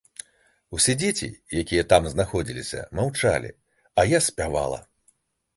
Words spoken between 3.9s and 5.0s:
а я спявала.